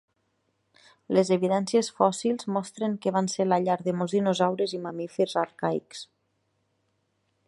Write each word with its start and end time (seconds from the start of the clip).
Les 1.17 1.29
evidències 1.35 1.89
fòssils 1.99 2.47
mostren 2.55 2.95
que 3.03 3.13
van 3.17 3.29
ser 3.35 3.47
la 3.49 3.61
llar 3.67 3.77
de 3.89 3.95
molts 3.99 4.15
dinosaures 4.19 4.73
i 4.79 4.83
mamífers 4.87 5.37
arcaics. 5.43 6.05